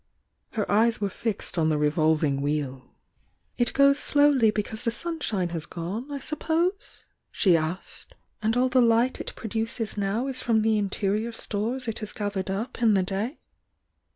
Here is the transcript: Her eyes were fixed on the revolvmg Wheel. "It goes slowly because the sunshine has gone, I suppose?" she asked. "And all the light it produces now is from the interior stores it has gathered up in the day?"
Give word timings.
Her 0.53 0.65
eyes 0.71 0.99
were 0.99 1.11
fixed 1.11 1.59
on 1.59 1.69
the 1.69 1.75
revolvmg 1.75 2.41
Wheel. 2.41 2.95
"It 3.59 3.71
goes 3.73 3.99
slowly 3.99 4.49
because 4.49 4.83
the 4.83 4.89
sunshine 4.89 5.49
has 5.49 5.67
gone, 5.67 6.11
I 6.11 6.17
suppose?" 6.17 7.03
she 7.31 7.55
asked. 7.55 8.15
"And 8.41 8.57
all 8.57 8.69
the 8.69 8.81
light 8.81 9.21
it 9.21 9.33
produces 9.35 9.97
now 9.97 10.25
is 10.25 10.41
from 10.41 10.63
the 10.63 10.75
interior 10.79 11.31
stores 11.31 11.87
it 11.87 11.99
has 11.99 12.13
gathered 12.13 12.49
up 12.49 12.81
in 12.81 12.95
the 12.95 13.03
day?" 13.03 13.41